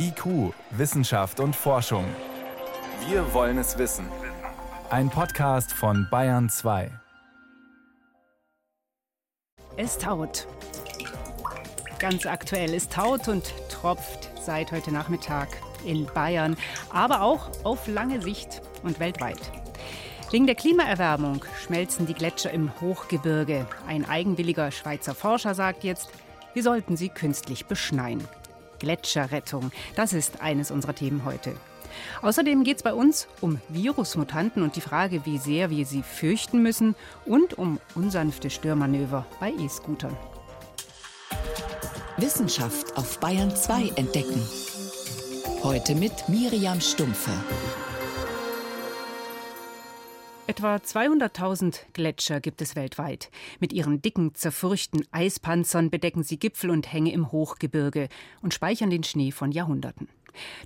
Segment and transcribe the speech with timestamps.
[0.00, 2.04] IQ, Wissenschaft und Forschung.
[3.08, 4.06] Wir wollen es wissen.
[4.90, 6.88] Ein Podcast von Bayern 2.
[9.76, 10.46] Es taut.
[11.98, 15.48] Ganz aktuell, es taut und tropft seit heute Nachmittag
[15.84, 16.56] in Bayern,
[16.90, 19.40] aber auch auf lange Sicht und weltweit.
[20.30, 23.66] Wegen der Klimaerwärmung schmelzen die Gletscher im Hochgebirge.
[23.88, 26.10] Ein eigenwilliger Schweizer Forscher sagt jetzt,
[26.54, 28.22] wir sollten sie künstlich beschneien.
[28.78, 29.70] Gletscherrettung.
[29.96, 31.54] Das ist eines unserer Themen heute.
[32.22, 36.62] Außerdem geht es bei uns um Virusmutanten und die Frage, wie sehr wir sie fürchten
[36.62, 36.94] müssen
[37.24, 40.16] und um unsanfte Störmanöver bei E-Scootern.
[42.16, 44.42] Wissenschaft auf Bayern 2 entdecken.
[45.62, 47.30] Heute mit Miriam Stumpfe.
[50.48, 53.30] Etwa 200.000 Gletscher gibt es weltweit.
[53.60, 58.08] Mit ihren dicken, zerfurchten Eispanzern bedecken sie Gipfel und Hänge im Hochgebirge
[58.40, 60.08] und speichern den Schnee von Jahrhunderten.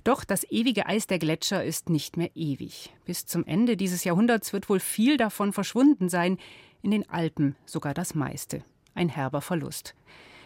[0.05, 2.93] Doch das ewige Eis der Gletscher ist nicht mehr ewig.
[3.03, 6.37] Bis zum Ende dieses Jahrhunderts wird wohl viel davon verschwunden sein,
[6.81, 8.63] in den Alpen sogar das meiste.
[8.95, 9.95] Ein herber Verlust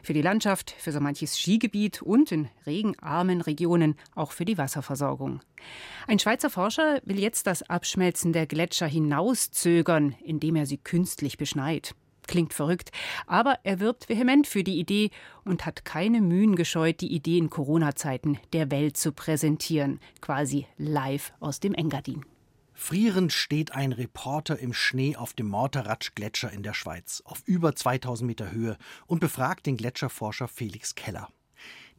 [0.03, 5.41] für die Landschaft, für so manches Skigebiet und in regenarmen Regionen auch für die Wasserversorgung.
[6.07, 11.95] Ein Schweizer Forscher will jetzt das Abschmelzen der Gletscher hinauszögern, indem er sie künstlich beschneit.
[12.27, 12.91] Klingt verrückt,
[13.25, 15.11] aber er wirbt vehement für die Idee
[15.45, 21.31] und hat keine Mühen gescheut, die Idee in Corona-Zeiten der Welt zu präsentieren, quasi live
[21.39, 22.25] aus dem Engadin.
[22.79, 28.25] Frierend steht ein Reporter im Schnee auf dem Morteratsch-Gletscher in der Schweiz, auf über 2000
[28.25, 31.27] Meter Höhe, und befragt den Gletscherforscher Felix Keller.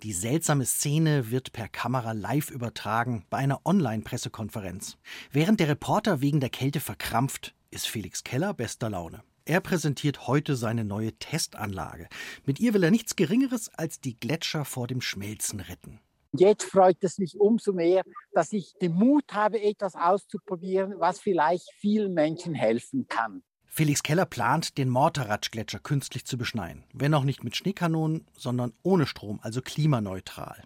[0.04, 4.96] Die seltsame Szene wird per Kamera live übertragen bei einer Online-Pressekonferenz.
[5.32, 9.24] Während der Reporter wegen der Kälte verkrampft, ist Felix Keller bester Laune.
[9.44, 12.08] Er präsentiert heute seine neue Testanlage.
[12.46, 16.00] Mit ihr will er nichts Geringeres als die Gletscher vor dem Schmelzen retten.
[16.32, 21.70] Jetzt freut es mich umso mehr, dass ich den Mut habe, etwas auszuprobieren, was vielleicht
[21.78, 23.42] vielen Menschen helfen kann.
[23.64, 26.84] Felix Keller plant, den Morteratsch-Gletscher künstlich zu beschneien.
[26.92, 30.62] Wenn auch nicht mit Schneekanonen, sondern ohne Strom, also klimaneutral.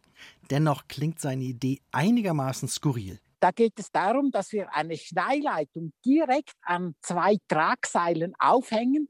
[0.51, 3.21] Dennoch klingt seine Idee einigermaßen skurril.
[3.41, 9.09] Da geht es darum, dass wir eine Schneeleitung direkt an zwei Tragseilen aufhängen.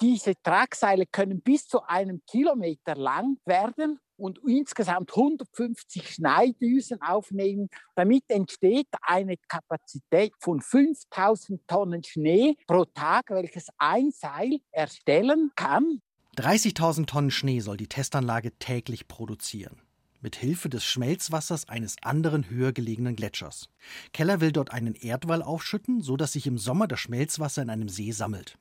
[0.00, 7.68] Diese Tragseile können bis zu einem Kilometer lang werden und insgesamt 150 Schneidüsen aufnehmen.
[7.94, 16.00] Damit entsteht eine Kapazität von 5000 Tonnen Schnee pro Tag, welches ein Seil erstellen kann.
[16.36, 19.82] 30.000 Tonnen Schnee soll die Testanlage täglich produzieren.
[20.22, 23.68] Mit Hilfe des Schmelzwassers eines anderen höher gelegenen Gletschers.
[24.12, 27.88] Keller will dort einen Erdwall aufschütten, so dass sich im Sommer das Schmelzwasser in einem
[27.88, 28.56] See sammelt.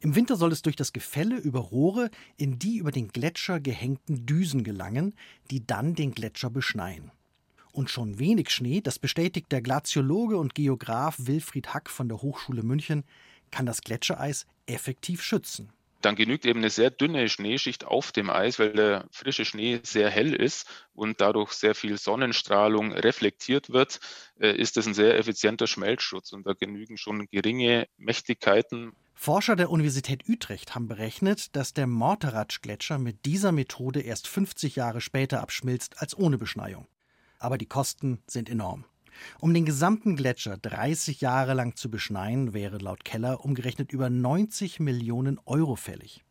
[0.00, 4.26] Im Winter soll es durch das Gefälle über Rohre in die über den Gletscher gehängten
[4.26, 5.14] Düsen gelangen,
[5.50, 7.10] die dann den Gletscher beschneien.
[7.72, 12.62] Und schon wenig Schnee, das bestätigt der Glaziologe und Geograf Wilfried Hack von der Hochschule
[12.62, 13.04] München,
[13.50, 15.72] kann das Gletschereis effektiv schützen
[16.04, 20.10] dann genügt eben eine sehr dünne Schneeschicht auf dem Eis, weil der frische Schnee sehr
[20.10, 24.00] hell ist und dadurch sehr viel Sonnenstrahlung reflektiert wird,
[24.38, 29.70] äh, ist das ein sehr effizienter Schmelzschutz und da genügen schon geringe Mächtigkeiten, Forscher der
[29.70, 36.00] Universität Utrecht haben berechnet, dass der Morteratsch-Gletscher mit dieser Methode erst 50 Jahre später abschmilzt
[36.00, 36.88] als ohne Beschneiung.
[37.38, 38.84] Aber die Kosten sind enorm.
[39.40, 44.80] Um den gesamten Gletscher 30 Jahre lang zu beschneien, wäre laut Keller umgerechnet über 90
[44.80, 46.24] Millionen Euro fällig.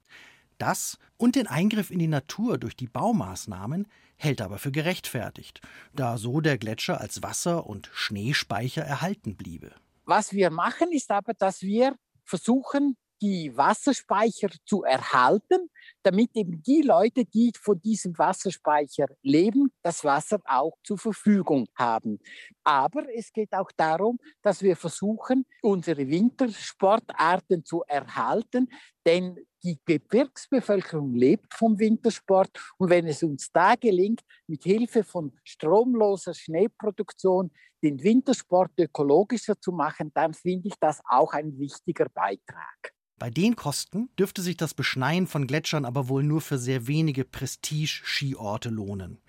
[0.57, 5.61] Das und den Eingriff in die Natur durch die Baumaßnahmen hält aber für gerechtfertigt,
[5.93, 9.71] da so der Gletscher als Wasser- und Schneespeicher erhalten bliebe.
[10.05, 15.69] Was wir machen, ist aber, dass wir versuchen, die Wasserspeicher zu erhalten,
[16.03, 22.19] damit eben die Leute, die von diesem Wasserspeicher leben, das Wasser auch zur Verfügung haben.
[22.63, 28.67] Aber es geht auch darum, dass wir versuchen, unsere Wintersportarten zu erhalten,
[29.05, 35.37] denn die Gebirgsbevölkerung lebt vom Wintersport und wenn es uns da gelingt, mit Hilfe von
[35.43, 37.51] stromloser Schneeproduktion
[37.83, 42.93] den Wintersport ökologischer zu machen, dann finde ich das auch ein wichtiger Beitrag.
[43.21, 47.23] Bei den Kosten dürfte sich das Beschneien von Gletschern aber wohl nur für sehr wenige
[47.23, 49.19] Prestige-Skiorte lohnen.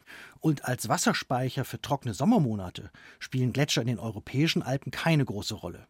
[0.40, 5.88] Und als Wasserspeicher für trockene Sommermonate spielen Gletscher in den europäischen Alpen keine große Rolle.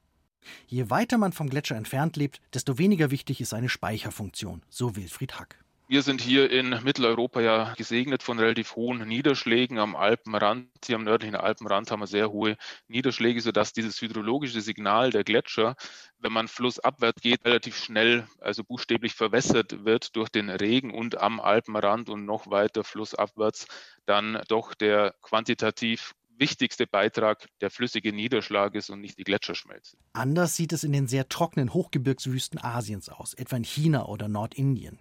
[0.66, 5.38] Je weiter man vom Gletscher entfernt lebt, desto weniger wichtig ist seine Speicherfunktion, so Wilfried
[5.38, 5.61] Hack.
[5.92, 10.70] Wir sind hier in Mitteleuropa ja gesegnet von relativ hohen Niederschlägen am Alpenrand.
[10.86, 12.56] Hier am nördlichen Alpenrand haben wir sehr hohe
[12.88, 15.76] Niederschläge, sodass dieses hydrologische Signal der Gletscher,
[16.18, 21.40] wenn man flussabwärts geht, relativ schnell, also buchstäblich verwässert wird durch den Regen und am
[21.40, 23.66] Alpenrand und noch weiter flussabwärts
[24.06, 29.98] dann doch der quantitativ wichtigste Beitrag der flüssige Niederschlag ist und nicht die Gletscherschmelze.
[30.14, 34.98] Anders sieht es in den sehr trockenen Hochgebirgswüsten Asiens aus, etwa in China oder Nordindien.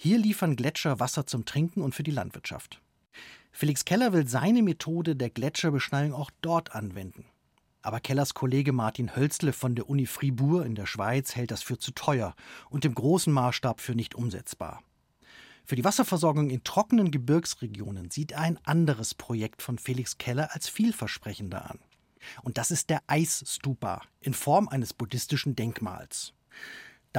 [0.00, 2.80] Hier liefern Gletscher Wasser zum Trinken und für die Landwirtschaft.
[3.50, 7.24] Felix Keller will seine Methode der Gletscherbeschneiung auch dort anwenden.
[7.82, 11.78] Aber Kellers Kollege Martin Hölzle von der Uni Fribourg in der Schweiz hält das für
[11.78, 12.36] zu teuer
[12.70, 14.84] und im großen Maßstab für nicht umsetzbar.
[15.64, 21.68] Für die Wasserversorgung in trockenen Gebirgsregionen sieht ein anderes Projekt von Felix Keller als vielversprechender
[21.68, 21.80] an.
[22.44, 26.34] Und das ist der Eisstupa in Form eines buddhistischen Denkmals.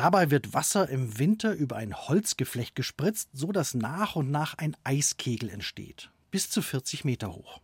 [0.01, 4.77] Dabei wird Wasser im Winter über ein Holzgeflecht gespritzt, so dass nach und nach ein
[4.85, 7.59] Eiskegel entsteht, bis zu 40 Meter hoch.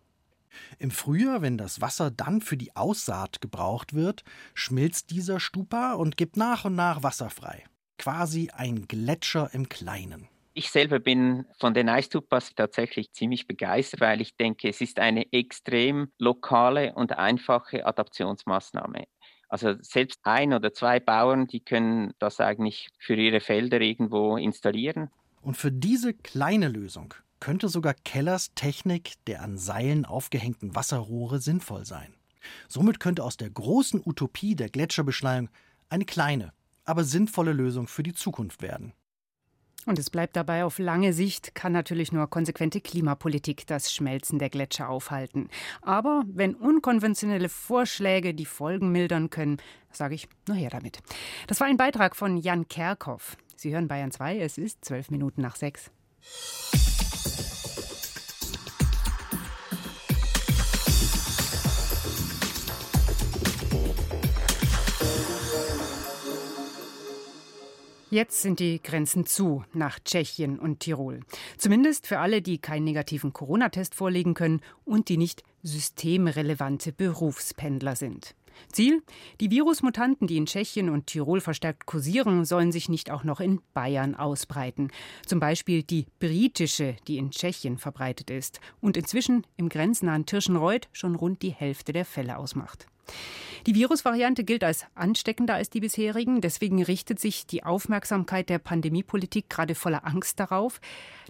[0.78, 6.18] Im Frühjahr, wenn das Wasser dann für die Aussaat gebraucht wird, schmilzt dieser Stupa und
[6.18, 7.64] gibt nach und nach Wasser frei.
[7.98, 10.28] Quasi ein Gletscher im Kleinen.
[10.54, 15.32] Ich selber bin von den Eistupas tatsächlich ziemlich begeistert, weil ich denke, es ist eine
[15.32, 19.06] extrem lokale und einfache Adaptionsmaßnahme.
[19.56, 25.10] Also selbst ein oder zwei Bauern, die können das eigentlich für ihre Felder irgendwo installieren.
[25.42, 31.86] Und für diese kleine Lösung könnte sogar Kellers Technik der an Seilen aufgehängten Wasserrohre sinnvoll
[31.86, 32.14] sein.
[32.68, 35.48] Somit könnte aus der großen Utopie der Gletscherbeschneiung
[35.88, 36.52] eine kleine,
[36.84, 38.92] aber sinnvolle Lösung für die Zukunft werden.
[39.86, 44.50] Und es bleibt dabei, auf lange Sicht kann natürlich nur konsequente Klimapolitik das Schmelzen der
[44.50, 45.50] Gletscher aufhalten.
[45.82, 49.58] Aber wenn unkonventionelle Vorschläge die Folgen mildern können,
[49.92, 51.00] sage ich nur her damit.
[51.48, 53.38] Das war ein Beitrag von Jan Kerkhoff.
[53.56, 55.92] Sie hören Bayern 2, es ist zwölf Minuten nach sechs.
[68.16, 71.20] Jetzt sind die Grenzen zu nach Tschechien und Tirol.
[71.58, 78.34] Zumindest für alle, die keinen negativen Corona-Test vorlegen können und die nicht systemrelevante Berufspendler sind.
[78.72, 79.04] Ziel?
[79.42, 83.60] Die Virusmutanten, die in Tschechien und Tirol verstärkt kursieren, sollen sich nicht auch noch in
[83.74, 84.92] Bayern ausbreiten.
[85.26, 91.16] Zum Beispiel die britische, die in Tschechien verbreitet ist und inzwischen im grenznahen Tirschenreuth schon
[91.16, 92.88] rund die Hälfte der Fälle ausmacht.
[93.66, 96.40] Die Virusvariante gilt als ansteckender als die bisherigen.
[96.40, 100.80] Deswegen richtet sich die Aufmerksamkeit der Pandemiepolitik gerade voller Angst darauf.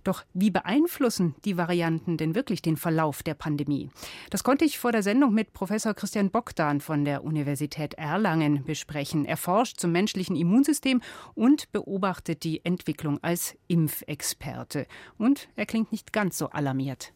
[0.04, 3.90] Doch wie beeinflussen die Varianten denn wirklich den Verlauf der Pandemie?
[4.32, 9.24] Das konnte ich vor der Sendung mit Professor Christian Bogdan von der Universität Erlangen besprechen.
[9.24, 11.02] Er forscht zum menschlichen Immunsystem
[11.36, 14.88] und beobachtet die Entwicklung als Impfexperte.
[15.18, 17.14] Und er klingt nicht ganz so alarmiert.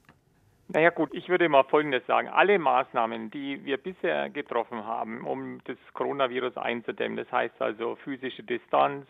[0.72, 2.28] Naja gut, ich würde mal Folgendes sagen.
[2.28, 8.44] Alle Maßnahmen, die wir bisher getroffen haben, um das Coronavirus einzudämmen, das heißt also physische
[8.44, 9.08] Distanz,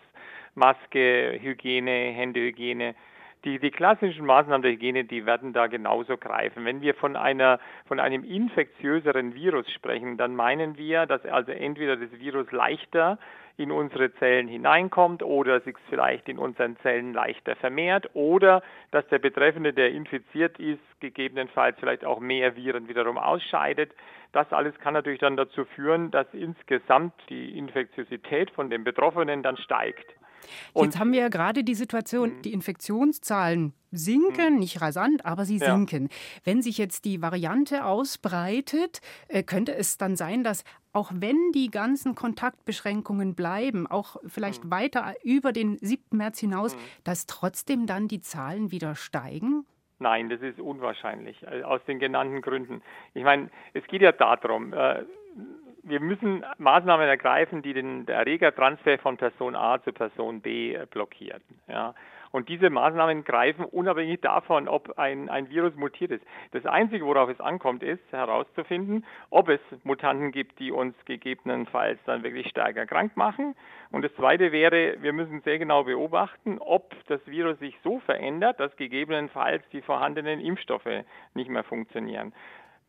[0.56, 2.96] Maske, Hygiene, Händehygiene,
[3.44, 6.64] die, die klassischen Maßnahmen der Hygiene, die werden da genauso greifen.
[6.64, 11.98] Wenn wir von einer, von einem infektiöseren Virus sprechen, dann meinen wir, dass also entweder
[11.98, 13.20] das Virus leichter
[13.60, 19.20] in unsere Zellen hineinkommt oder sich vielleicht in unseren Zellen leichter vermehrt oder dass der
[19.20, 23.92] Betreffende, der infiziert ist, gegebenenfalls vielleicht auch mehr Viren wiederum ausscheidet.
[24.32, 29.58] Das alles kann natürlich dann dazu führen, dass insgesamt die Infektiosität von den Betroffenen dann
[29.58, 30.14] steigt.
[30.74, 32.42] Und Jetzt haben wir ja gerade die Situation, hm.
[32.44, 34.60] die Infektionszahlen sinken, mhm.
[34.60, 35.76] nicht rasant, aber sie ja.
[35.76, 36.10] sinken.
[36.44, 41.70] Wenn sich jetzt die Variante ausbreitet, äh, könnte es dann sein, dass auch wenn die
[41.70, 44.72] ganzen Kontaktbeschränkungen bleiben, auch vielleicht mhm.
[44.72, 46.18] weiter über den 7.
[46.18, 46.80] März hinaus, mhm.
[47.04, 49.66] dass trotzdem dann die Zahlen wieder steigen?
[50.00, 52.82] Nein, das ist unwahrscheinlich, äh, aus den genannten Gründen.
[53.14, 55.04] Ich meine, es geht ja darum, äh,
[55.84, 61.42] wir müssen Maßnahmen ergreifen, die den Erregertransfer von Person A zu Person B blockieren.
[61.68, 61.96] Ja.
[62.32, 66.24] Und diese Maßnahmen greifen unabhängig davon, ob ein, ein Virus mutiert ist.
[66.52, 72.24] Das Einzige, worauf es ankommt, ist herauszufinden, ob es Mutanten gibt, die uns gegebenenfalls dann
[72.24, 73.56] wirklich stärker krank machen.
[73.92, 78.60] Und das Zweite wäre, wir müssen sehr genau beobachten, ob das Virus sich so verändert,
[78.60, 82.34] dass gegebenenfalls die vorhandenen Impfstoffe nicht mehr funktionieren.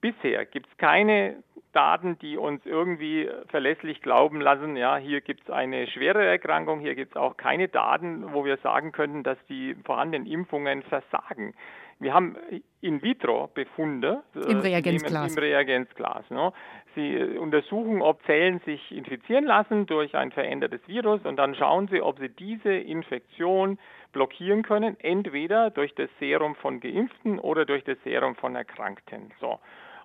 [0.00, 1.42] Bisher gibt es keine
[1.72, 6.94] Daten, die uns irgendwie verlässlich glauben lassen, ja, hier gibt es eine schwere Erkrankung, hier
[6.94, 11.54] gibt es auch keine Daten, wo wir sagen können, dass die vorhandenen Impfungen versagen.
[12.00, 12.36] wir haben
[12.80, 15.32] In-vitro-Befunde im Reagenzglas.
[15.32, 16.52] Im Reagenzglas ne?
[16.94, 21.88] Sie äh, untersuchen, ob Zellen sich infizieren lassen durch ein verändertes Virus und dann schauen
[21.88, 23.78] Sie, ob Sie diese Infektion
[24.12, 29.32] blockieren können, entweder durch das Serum von Geimpften oder durch das Serum von Erkrankten.
[29.40, 29.60] So.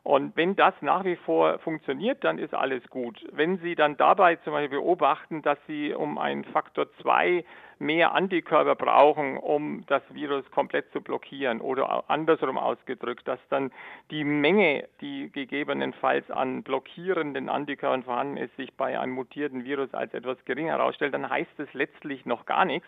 [0.06, 3.26] Und wenn das nach wie vor funktioniert, dann ist alles gut.
[3.32, 7.44] Wenn Sie dann dabei zum Beispiel beobachten, dass Sie um einen Faktor 2
[7.80, 13.72] mehr Antikörper brauchen, um das Virus komplett zu blockieren oder andersrum ausgedrückt, dass dann
[14.12, 20.14] die Menge, die gegebenenfalls an blockierenden Antikörpern vorhanden ist, sich bei einem mutierten Virus als
[20.14, 22.88] etwas geringer herausstellt, dann heißt es letztlich noch gar nichts,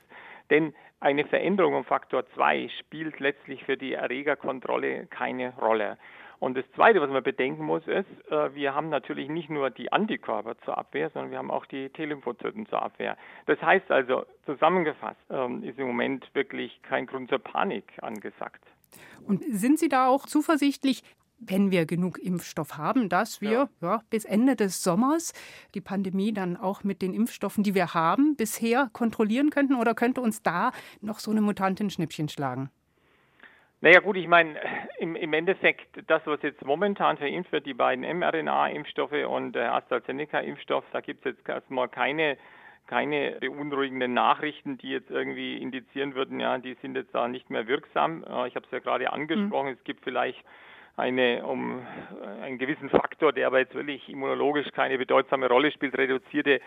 [0.51, 5.97] denn eine Veränderung um Faktor 2 spielt letztlich für die Erregerkontrolle keine Rolle.
[6.39, 9.91] Und das Zweite, was man bedenken muss, ist, äh, wir haben natürlich nicht nur die
[9.91, 13.17] Antikörper zur Abwehr, sondern wir haben auch die T-Lymphozyten zur Abwehr.
[13.47, 18.63] Das heißt also, zusammengefasst ähm, ist im Moment wirklich kein Grund zur Panik angesagt.
[19.25, 21.03] Und sind Sie da auch zuversichtlich,
[21.39, 23.69] wenn wir genug Impfstoff haben, dass wir ja.
[23.81, 25.33] Ja, bis Ende des Sommers
[25.75, 29.75] die Pandemie dann auch mit den Impfstoffen, die wir haben, bisher kontrollieren könnten?
[29.75, 32.69] Oder könnte uns da noch so eine Mutantin Schnippchen schlagen?
[33.81, 34.59] Naja gut, ich meine,
[34.97, 40.83] im, im Endeffekt, das, was jetzt momentan verimpft wird, die beiden mRNA-Impfstoffe und der AstraZeneca-Impfstoff,
[40.91, 42.37] da gibt es jetzt erstmal keine,
[42.87, 47.67] keine beunruhigenden Nachrichten, die jetzt irgendwie indizieren würden, ja, die sind jetzt da nicht mehr
[47.67, 48.23] wirksam.
[48.47, 49.73] Ich habe es ja gerade angesprochen, mhm.
[49.73, 50.43] es gibt vielleicht
[50.97, 51.85] eine um
[52.41, 56.59] einen gewissen Faktor, der aber jetzt wirklich immunologisch keine bedeutsame Rolle spielt, reduzierte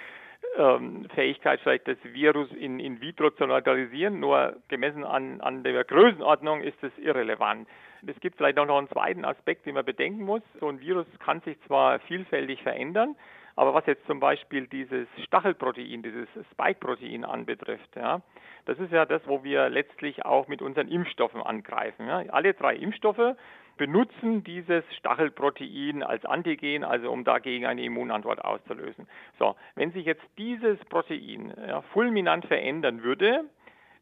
[0.57, 4.21] ähm, Fähigkeit, vielleicht das Virus in, in vitro zu neutralisieren.
[4.21, 7.69] Nur gemessen an, an der Größenordnung ist es irrelevant.
[8.07, 10.43] Es gibt vielleicht auch noch einen zweiten Aspekt, den man bedenken muss.
[10.59, 13.17] So ein Virus kann sich zwar vielfältig verändern,
[13.57, 18.23] aber was jetzt zum Beispiel dieses Stachelprotein, dieses Spike-Protein anbetrifft, ja,
[18.67, 22.07] das ist ja das, wo wir letztlich auch mit unseren Impfstoffen angreifen.
[22.07, 22.23] Ja.
[22.31, 23.37] Alle drei Impfstoffe
[23.77, 29.09] benutzen dieses Stachelprotein als Antigen, also um dagegen eine Immunantwort auszulösen.
[29.39, 33.45] So, wenn sich jetzt dieses Protein ja, fulminant verändern würde,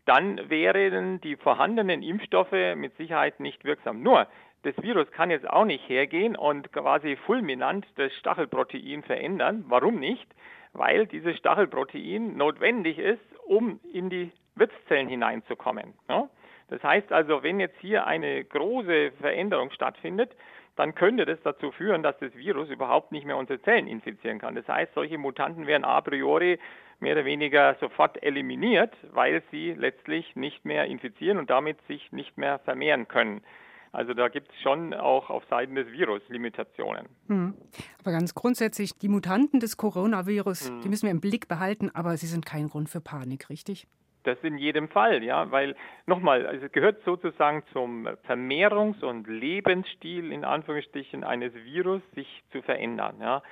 [0.05, 4.03] dann wären die vorhandenen Impfstoffe mit Sicherheit nicht wirksam.
[4.03, 4.27] Nur,
[4.63, 9.65] das Virus kann jetzt auch nicht hergehen und quasi fulminant das Stachelprotein verändern.
[9.69, 10.27] Warum nicht?
[10.73, 15.95] Weil dieses Stachelprotein notwendig ist, um in die Wirtszellen hineinzukommen.
[16.09, 16.29] Ja?
[16.69, 20.35] Das heißt also, wenn jetzt hier eine große Veränderung stattfindet,
[20.77, 24.55] dann könnte das dazu führen, dass das Virus überhaupt nicht mehr unsere Zellen infizieren kann.
[24.55, 26.59] Das heißt, solche Mutanten werden a priori
[27.01, 32.37] mehr oder weniger sofort eliminiert, weil sie letztlich nicht mehr infizieren und damit sich nicht
[32.39, 33.43] mehr vermehren können.
[33.93, 37.07] Also da gibt es schon auch auf Seiten des Virus Limitationen.
[37.29, 37.55] Hm.
[38.01, 40.81] Aber ganz grundsätzlich, die Mutanten des Coronavirus, hm.
[40.83, 43.87] die müssen wir im Blick behalten, aber sie sind kein Grund für Panik, richtig?
[44.25, 45.75] Das in jedem Fall, ja, weil
[46.07, 52.61] nochmal, also es gehört sozusagen zum Vermehrungs- und Lebensstil in Anführungsstrichen eines Virus, sich zu
[52.63, 53.43] verändern, ja.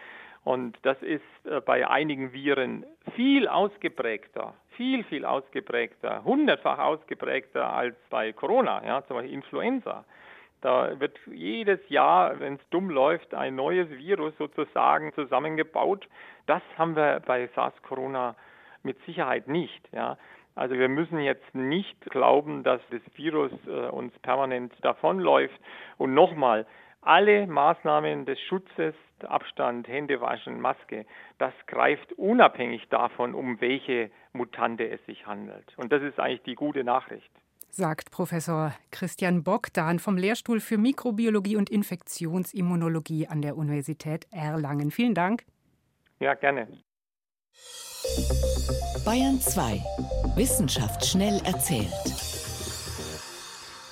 [0.45, 7.97] Und das ist äh, bei einigen Viren viel ausgeprägter, viel, viel ausgeprägter, hundertfach ausgeprägter als
[8.11, 10.05] bei Corona, ja, zum Beispiel Influenza.
[10.61, 16.09] Da wird jedes Jahr, wenn es dumm läuft, ein neues Virus sozusagen zusammengebaut.
[16.47, 18.35] Das haben wir bei SARS-Corona
[18.83, 19.89] mit Sicherheit nicht.
[19.93, 20.17] Ja.
[20.55, 25.61] Also wir müssen jetzt nicht glauben, dass das Virus äh, uns permanent davonläuft.
[25.99, 26.67] Und nochmal,
[27.03, 31.07] alle Maßnahmen des Schutzes, Abstand, Hände waschen, Maske,
[31.39, 35.73] das greift unabhängig davon, um welche Mutante es sich handelt.
[35.77, 37.31] Und das ist eigentlich die gute Nachricht.
[37.77, 44.91] Sagt Professor Christian Bogdan vom Lehrstuhl für Mikrobiologie und Infektionsimmunologie an der Universität Erlangen.
[44.91, 45.45] Vielen Dank.
[46.19, 46.69] Ja, gerne.
[49.05, 49.83] Bayern 2.
[50.37, 52.36] Wissenschaft schnell erzählt.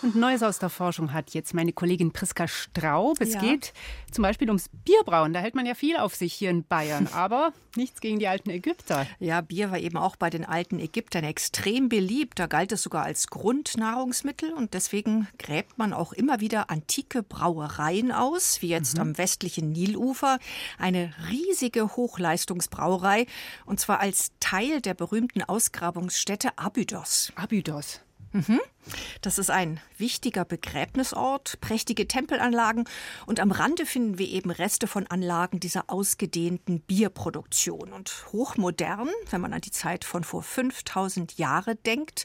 [0.04, 3.18] Und Neues aus der Forschung hat jetzt meine Kollegin Priska Straub.
[3.22, 3.40] Es ja.
[3.40, 3.72] geht
[4.10, 5.32] zum Beispiel ums Bierbrauen.
[5.32, 7.08] Da hält man ja viel auf sich hier in Bayern.
[7.14, 9.06] Aber nichts gegen die alten Ägypter.
[9.18, 12.38] Ja, Bier war eben auch bei den alten Ägyptern extrem beliebt.
[12.38, 14.52] Da galt es sogar als Grundnahrungsmittel.
[14.52, 19.00] Und deswegen gräbt man auch immer wieder antike Brauereien aus, wie jetzt mhm.
[19.00, 20.38] am westlichen Nilufer.
[20.76, 23.24] Eine riesige Hochleistungsbrauerei.
[23.64, 27.32] Und zwar als Teil der berühmten Ausgrabungsstätte Abydos.
[27.36, 28.00] Abydos.
[28.32, 28.60] Mhm.
[29.22, 32.84] Das ist ein wichtiger Begräbnisort, prächtige Tempelanlagen
[33.26, 37.92] und am Rande finden wir eben Reste von Anlagen dieser ausgedehnten Bierproduktion.
[37.92, 42.24] Und hochmodern, wenn man an die Zeit von vor 5000 Jahren denkt.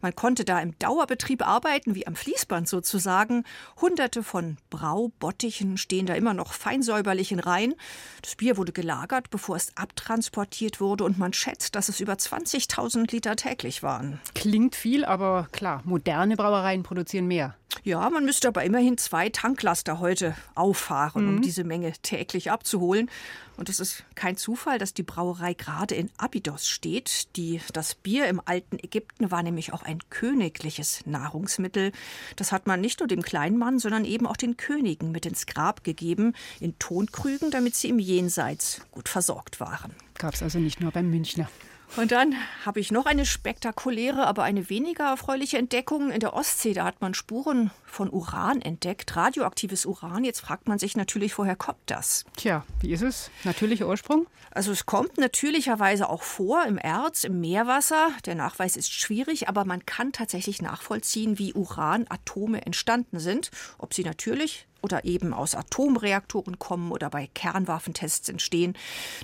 [0.00, 3.44] Man konnte da im Dauerbetrieb arbeiten, wie am Fließband sozusagen.
[3.80, 7.74] Hunderte von Braubottichen stehen da immer noch feinsäuberlich in Reihen.
[8.20, 13.12] Das Bier wurde gelagert, bevor es abtransportiert wurde und man schätzt, dass es über 20.000
[13.12, 14.20] Liter täglich waren.
[14.34, 17.54] Klingt viel, aber klar, moderne Brauereien produzieren mehr.
[17.84, 21.36] Ja, man müsste aber immerhin zwei Tanklaster heute auffahren, mhm.
[21.36, 23.10] um diese Menge täglich abzuholen.
[23.56, 27.36] Und es ist kein Zufall, dass die Brauerei gerade in Abydos steht.
[27.36, 31.92] Die, das Bier im alten Ägypten war nämlich auch ein königliches Nahrungsmittel.
[32.36, 35.46] Das hat man nicht nur dem kleinen Mann, sondern eben auch den Königen mit ins
[35.46, 39.92] Grab gegeben, in Tonkrügen, damit sie im Jenseits gut versorgt waren.
[40.14, 41.48] Gab es also nicht nur beim Münchner.
[41.94, 42.34] Und dann
[42.64, 46.10] habe ich noch eine spektakuläre, aber eine weniger erfreuliche Entdeckung.
[46.10, 50.24] In der Ostsee, da hat man Spuren von Uran entdeckt, radioaktives Uran.
[50.24, 52.24] Jetzt fragt man sich natürlich, woher kommt das?
[52.36, 53.30] Tja, wie ist es?
[53.44, 54.26] Natürlicher Ursprung?
[54.50, 58.10] Also es kommt natürlicherweise auch vor im Erz, im Meerwasser.
[58.24, 63.50] Der Nachweis ist schwierig, aber man kann tatsächlich nachvollziehen, wie Uranatome entstanden sind.
[63.76, 68.74] Ob sie natürlich oder eben aus Atomreaktoren kommen oder bei Kernwaffentests entstehen.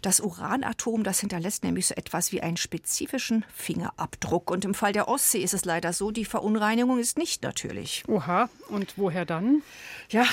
[0.03, 4.51] Das Uranatom, das hinterlässt nämlich so etwas wie einen spezifischen Fingerabdruck.
[4.51, 8.05] Und im Fall der Ostsee ist es leider so, die Verunreinigung ist nicht natürlich.
[8.07, 9.63] Oha, und woher dann?
[10.11, 10.25] Ja,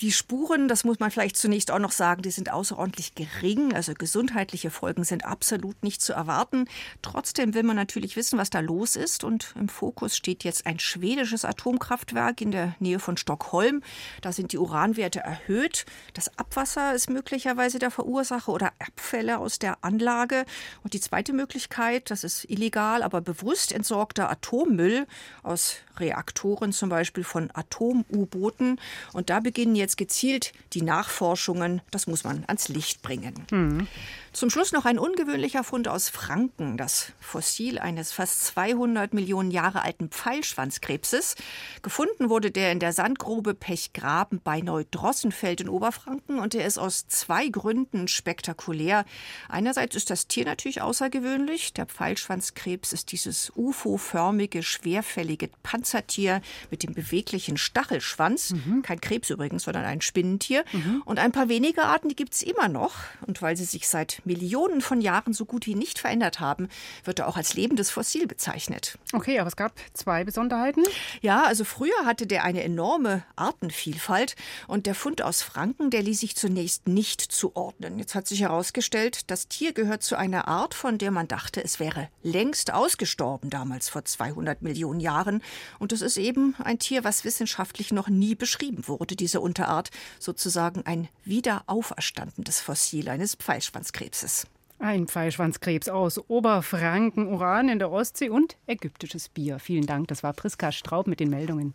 [0.00, 3.74] die Spuren, das muss man vielleicht zunächst auch noch sagen, die sind außerordentlich gering.
[3.74, 6.66] Also gesundheitliche Folgen sind absolut nicht zu erwarten.
[7.02, 9.24] Trotzdem will man natürlich wissen, was da los ist.
[9.24, 13.82] Und im Fokus steht jetzt ein schwedisches Atomkraftwerk in der Nähe von Stockholm.
[14.20, 15.86] Da sind die Uran Uranwerte erhöht.
[16.14, 20.44] Das Abwasser ist möglicherweise der Verursacher oder Abfälle aus der Anlage.
[20.82, 25.06] Und die zweite Möglichkeit, das ist illegal, aber bewusst entsorgter Atommüll
[25.42, 28.80] aus Reaktoren, zum Beispiel von Atom-U-Booten.
[29.12, 31.80] Und da beginnen jetzt gezielt die Nachforschungen.
[31.92, 33.46] Das muss man ans Licht bringen.
[33.50, 33.86] Mhm.
[34.32, 39.82] Zum Schluss noch ein ungewöhnlicher Fund aus Franken, das Fossil eines fast 200 Millionen Jahre
[39.82, 41.36] alten Pfeilschwanzkrebses.
[41.82, 47.06] Gefunden wurde der in der Sandgrube Pechgraben bei Neudrossenfeld in Oberfranken und er ist aus
[47.08, 49.04] zwei Gründen spektakulär.
[49.48, 51.72] Einerseits ist das Tier natürlich außergewöhnlich.
[51.74, 56.40] Der Pfeilschwanzkrebs ist dieses UFO-förmige, schwerfällige Panzertier
[56.70, 58.50] mit dem beweglichen Stachelschwanz.
[58.50, 58.82] Mhm.
[58.82, 60.64] Kein Krebs übrigens, sondern ein Spinnentier.
[60.72, 61.02] Mhm.
[61.04, 62.94] Und ein paar wenige Arten, die gibt es immer noch.
[63.26, 66.68] Und weil sie sich seit Millionen von Jahren so gut wie nicht verändert haben,
[67.04, 68.98] wird er auch als lebendes Fossil bezeichnet.
[69.12, 70.82] Okay, aber es gab zwei Besonderheiten.
[71.20, 74.36] Ja, also früher hatte der eine enorme Artenvielfalt
[74.68, 77.98] und der Fund aus Franken, der ließ sich zunächst nicht zuordnen.
[77.98, 81.80] Jetzt hat sich herausgestellt, das Tier gehört zu einer Art, von der man dachte, es
[81.80, 85.42] wäre längst ausgestorben, damals vor 200 Millionen Jahren.
[85.78, 90.86] Und es ist eben ein Tier, was wissenschaftlich noch nie beschrieben wurde, diese Unterart, sozusagen
[90.86, 93.94] ein wiederauferstandenes Fossil eines Pfeilschwanzkrebs.
[93.94, 94.46] Pfeilschwanzkrebses.
[94.78, 99.58] Ein Pfeilschwanzkrebs aus Oberfranken, Uran in der Ostsee und ägyptisches Bier.
[99.58, 101.72] Vielen Dank, das war Priska Straub mit den Meldungen.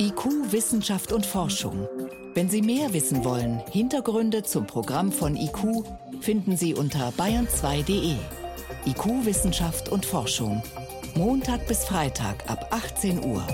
[0.00, 1.88] IQ, Wissenschaft und Forschung.
[2.32, 5.84] Wenn Sie mehr wissen wollen, Hintergründe zum Programm von IQ
[6.20, 8.14] finden Sie unter bayern2.de.
[8.86, 10.62] IQ, Wissenschaft und Forschung.
[11.16, 13.44] Montag bis Freitag ab 18 Uhr.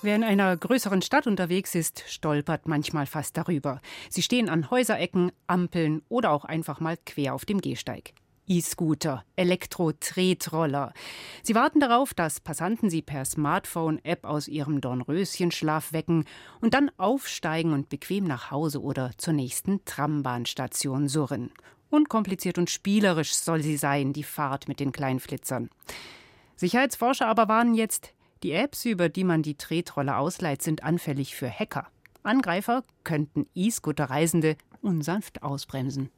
[0.00, 3.82] Wer in einer größeren Stadt unterwegs ist, stolpert manchmal fast darüber.
[4.08, 8.14] Sie stehen an Häuserecken, Ampeln oder auch einfach mal quer auf dem Gehsteig.
[8.50, 10.92] E-Scooter, Elektro-Tretroller.
[11.44, 16.24] Sie warten darauf, dass Passanten sie per Smartphone-App aus ihrem Dornröschenschlaf wecken
[16.60, 21.52] und dann aufsteigen und bequem nach Hause oder zur nächsten Trambahnstation surren.
[21.90, 25.70] Unkompliziert und spielerisch soll sie sein, die Fahrt mit den kleinen Flitzern.
[26.56, 31.48] Sicherheitsforscher aber warnen jetzt, die Apps, über die man die Tretroller ausleiht, sind anfällig für
[31.48, 31.86] Hacker.
[32.24, 36.10] Angreifer könnten E-Scooter-Reisende unsanft ausbremsen.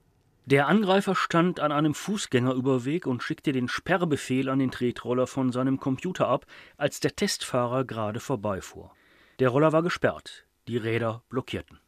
[0.44, 5.78] Der Angreifer stand an einem Fußgängerüberweg und schickte den Sperrbefehl an den Tretroller von seinem
[5.78, 8.90] Computer ab, als der Testfahrer gerade vorbeifuhr.
[9.38, 11.78] Der Roller war gesperrt, die Räder blockierten.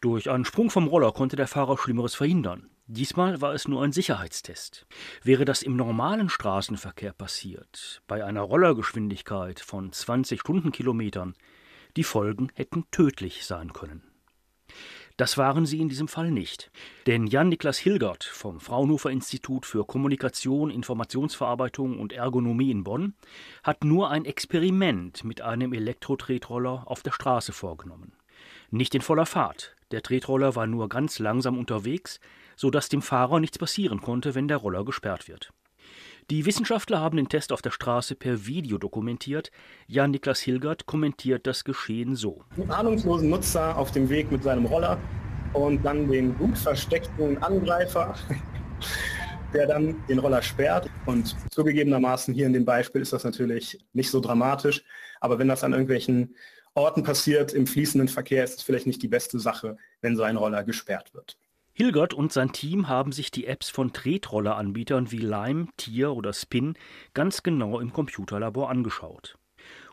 [0.00, 2.68] Durch einen Sprung vom Roller konnte der Fahrer Schlimmeres verhindern.
[2.88, 4.86] Diesmal war es nur ein Sicherheitstest.
[5.22, 11.34] Wäre das im normalen Straßenverkehr passiert, bei einer Rollergeschwindigkeit von 20 Stundenkilometern,
[11.96, 14.07] die Folgen hätten tödlich sein können.
[15.18, 16.70] Das waren sie in diesem Fall nicht.
[17.08, 23.14] Denn Jan-Niklas Hilgert vom Fraunhofer Institut für Kommunikation, Informationsverarbeitung und Ergonomie in Bonn
[23.64, 28.12] hat nur ein Experiment mit einem Elektro-Tretroller auf der Straße vorgenommen.
[28.70, 29.74] Nicht in voller Fahrt.
[29.90, 32.20] Der Tretroller war nur ganz langsam unterwegs,
[32.54, 35.52] sodass dem Fahrer nichts passieren konnte, wenn der Roller gesperrt wird.
[36.30, 39.50] Die Wissenschaftler haben den Test auf der Straße per Video dokumentiert.
[39.86, 42.44] Jan-Niklas Hilgert kommentiert das Geschehen so.
[42.54, 44.98] Einen ahnungslosen Nutzer auf dem Weg mit seinem Roller
[45.54, 48.14] und dann den gut versteckten Angreifer,
[49.54, 50.90] der dann den Roller sperrt.
[51.06, 54.84] Und zugegebenermaßen hier in dem Beispiel ist das natürlich nicht so dramatisch.
[55.20, 56.36] Aber wenn das an irgendwelchen
[56.74, 60.36] Orten passiert, im fließenden Verkehr, ist es vielleicht nicht die beste Sache, wenn so ein
[60.36, 61.38] Roller gesperrt wird.
[61.78, 66.74] Hilgert und sein Team haben sich die Apps von Tretrolleranbietern wie Lime, Tier oder Spin
[67.14, 69.38] ganz genau im Computerlabor angeschaut.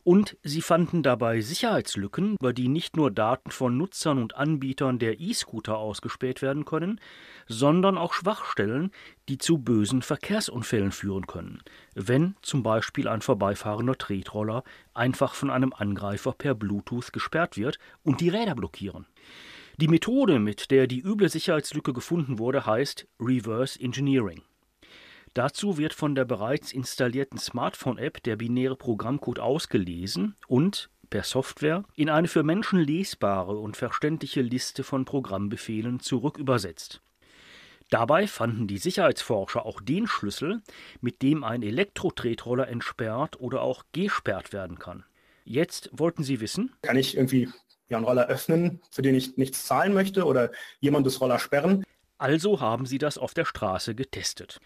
[0.03, 5.19] Und sie fanden dabei Sicherheitslücken, über die nicht nur Daten von Nutzern und Anbietern der
[5.19, 6.99] E-Scooter ausgespäht werden können,
[7.45, 8.89] sondern auch Schwachstellen,
[9.29, 11.61] die zu bösen Verkehrsunfällen führen können,
[11.93, 14.63] wenn zum Beispiel ein vorbeifahrender Tretroller
[14.95, 19.05] einfach von einem Angreifer per Bluetooth gesperrt wird und die Räder blockieren.
[19.77, 24.41] Die Methode, mit der die üble Sicherheitslücke gefunden wurde, heißt Reverse Engineering.
[25.33, 32.09] Dazu wird von der bereits installierten Smartphone-App der binäre Programmcode ausgelesen und per Software in
[32.09, 37.01] eine für Menschen lesbare und verständliche Liste von Programmbefehlen zurückübersetzt.
[37.89, 40.61] Dabei fanden die Sicherheitsforscher auch den Schlüssel,
[41.01, 45.03] mit dem ein Elektro-Tretroller entsperrt oder auch gesperrt werden kann.
[45.43, 47.49] Jetzt wollten sie wissen, kann ich irgendwie
[47.89, 51.83] ja, einen Roller öffnen, für den ich nichts zahlen möchte oder jemand das Roller sperren?
[52.17, 54.59] Also haben sie das auf der Straße getestet.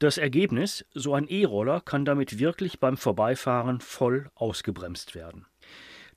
[0.00, 5.46] Das Ergebnis, so ein E-Roller kann damit wirklich beim Vorbeifahren voll ausgebremst werden.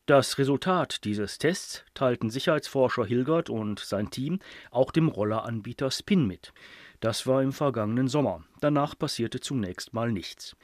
[0.08, 4.40] Das Resultat dieses Tests teilten Sicherheitsforscher Hilgert und sein Team
[4.72, 6.52] auch dem Rolleranbieter Spin mit.
[7.00, 8.44] Das war im vergangenen Sommer.
[8.60, 10.56] Danach passierte zunächst mal nichts.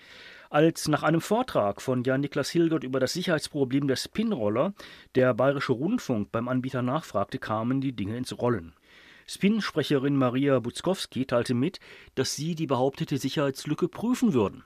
[0.49, 4.73] Als nach einem Vortrag von Jan-Niklas Hilgert über das Sicherheitsproblem der Spin-Roller
[5.15, 8.73] der Bayerische Rundfunk beim Anbieter nachfragte, kamen die Dinge ins Rollen.
[9.27, 11.79] Spin-Sprecherin Maria Butzkowski teilte mit,
[12.13, 14.63] dass sie die behauptete Sicherheitslücke prüfen würden.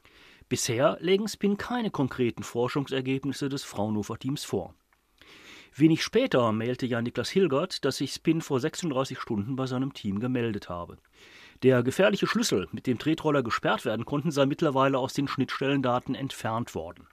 [0.50, 4.74] Bisher legen Spin keine konkreten Forschungsergebnisse des Fraunhofer-Teams vor.
[5.76, 10.68] Wenig später mailte Jan-Niklas Hilgert, dass sich Spin vor 36 Stunden bei seinem Team gemeldet
[10.68, 10.98] habe.
[11.62, 16.74] Der gefährliche Schlüssel, mit dem Tretroller gesperrt werden konnten, sei mittlerweile aus den Schnittstellendaten entfernt
[16.74, 17.08] worden.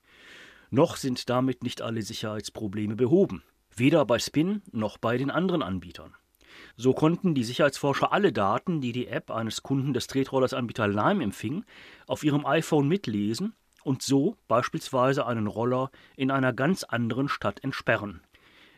[0.71, 3.43] Noch sind damit nicht alle Sicherheitsprobleme behoben.
[3.75, 6.15] Weder bei Spin noch bei den anderen Anbietern.
[6.77, 11.65] So konnten die Sicherheitsforscher alle Daten, die die App eines Kunden des Tretrollersanbieter Lime empfing,
[12.07, 18.23] auf ihrem iPhone mitlesen und so beispielsweise einen Roller in einer ganz anderen Stadt entsperren.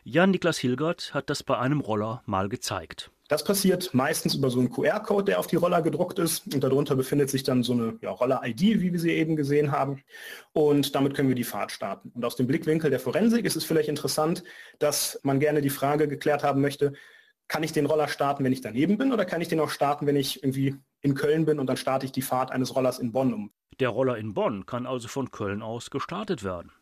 [0.05, 3.11] Jan-Niklas Hilgert hat das bei einem Roller mal gezeigt.
[3.29, 6.53] Das passiert meistens über so einen QR-Code, der auf die Roller gedruckt ist.
[6.53, 10.03] Und darunter befindet sich dann so eine ja, Roller-ID, wie wir sie eben gesehen haben.
[10.55, 12.11] Und damit können wir die Fahrt starten.
[12.15, 14.45] Und aus dem Blickwinkel der Forensik ist es vielleicht interessant,
[14.79, 16.95] dass man gerne die Frage geklärt haben möchte,
[17.49, 20.07] kann ich den Roller starten, wenn ich daneben bin, oder kann ich den auch starten,
[20.07, 23.13] wenn ich irgendwie in Köln bin und dann starte ich die Fahrt eines Rollers in
[23.13, 23.51] Bonn um?
[23.81, 26.73] Der Roller in Bonn kann also von Köln aus gestartet werden.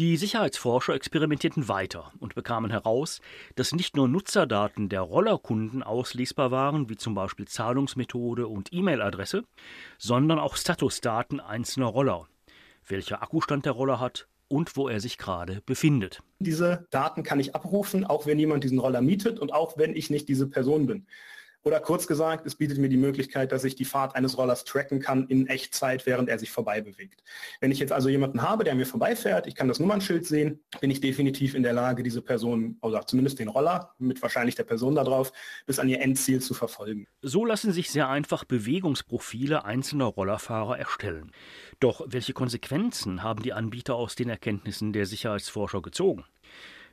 [0.00, 3.20] Die Sicherheitsforscher experimentierten weiter und bekamen heraus,
[3.54, 9.44] dass nicht nur Nutzerdaten der Rollerkunden auslesbar waren, wie zum Beispiel Zahlungsmethode und E-Mail-Adresse,
[9.96, 12.26] sondern auch Statusdaten einzelner Roller,
[12.88, 16.22] welcher Akkustand der Roller hat, und wo er sich gerade befindet.
[16.40, 20.10] Diese Daten kann ich abrufen, auch wenn jemand diesen Roller mietet und auch wenn ich
[20.10, 21.06] nicht diese Person bin.
[21.64, 25.00] Oder kurz gesagt, es bietet mir die Möglichkeit, dass ich die Fahrt eines Rollers tracken
[25.00, 27.24] kann in Echtzeit, während er sich vorbei bewegt.
[27.58, 30.90] Wenn ich jetzt also jemanden habe, der mir vorbeifährt, ich kann das Nummernschild sehen, bin
[30.90, 34.94] ich definitiv in der Lage, diese Person, oder zumindest den Roller, mit wahrscheinlich der Person
[34.94, 35.32] da drauf,
[35.64, 37.06] bis an ihr Endziel zu verfolgen.
[37.22, 41.32] So lassen sich sehr einfach Bewegungsprofile einzelner Rollerfahrer erstellen.
[41.80, 46.24] Doch welche Konsequenzen haben die Anbieter aus den Erkenntnissen der Sicherheitsforscher gezogen?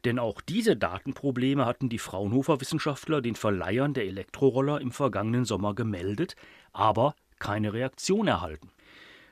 [0.06, 6.36] Denn auch diese Datenprobleme hatten die Fraunhofer-Wissenschaftler den Verleihern der Elektroroller im vergangenen Sommer gemeldet,
[6.74, 8.70] aber keine Reaktion erhalten.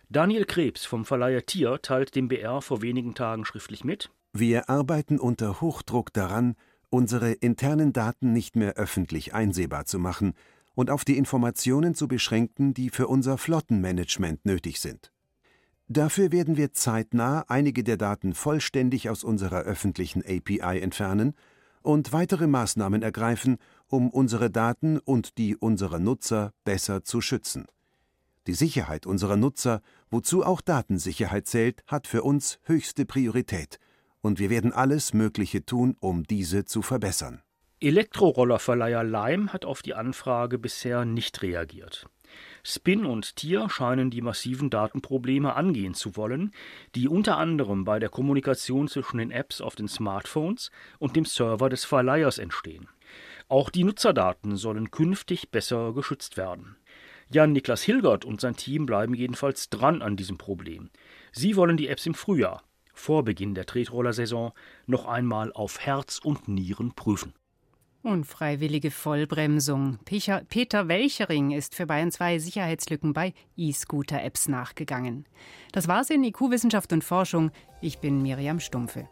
[0.10, 5.20] Daniel Krebs vom Verleiher Tier teilt dem BR vor wenigen Tagen schriftlich mit: Wir arbeiten
[5.20, 6.56] unter Hochdruck daran,
[6.90, 10.34] unsere internen Daten nicht mehr öffentlich einsehbar zu machen
[10.74, 15.12] und auf die Informationen zu beschränken, die für unser Flottenmanagement nötig sind.
[15.92, 21.34] Dafür werden wir zeitnah einige der Daten vollständig aus unserer öffentlichen API entfernen
[21.82, 27.66] und weitere Maßnahmen ergreifen, um unsere Daten und die unserer Nutzer besser zu schützen.
[28.46, 33.80] Die Sicherheit unserer Nutzer, wozu auch Datensicherheit zählt, hat für uns höchste Priorität,
[34.22, 37.42] und wir werden alles Mögliche tun, um diese zu verbessern.
[37.80, 42.08] Elektrorollerverleiher Lime hat auf die Anfrage bisher nicht reagiert.
[42.64, 46.52] Spin und Tier scheinen die massiven Datenprobleme angehen zu wollen,
[46.96, 51.70] die unter anderem bei der Kommunikation zwischen den Apps auf den Smartphones und dem Server
[51.70, 52.88] des Verleihers entstehen.
[53.48, 56.76] Auch die Nutzerdaten sollen künftig besser geschützt werden.
[57.32, 60.90] Jan-Niklas Hilgert und sein Team bleiben jedenfalls dran an diesem Problem.
[61.32, 62.64] Sie wollen die Apps im Frühjahr,
[62.94, 64.52] vor Beginn der Tretroller-Saison,
[64.88, 67.34] noch einmal auf Herz und Nieren prüfen.
[68.02, 70.00] Unfreiwillige Vollbremsung.
[70.06, 75.26] Peter Welchering ist für Bayern 2 Sicherheitslücken bei E-Scooter-Apps nachgegangen.
[75.74, 77.52] Das war's in IQ Wissenschaft und Forschung.
[77.82, 79.10] Ich bin Miriam Stumpfe.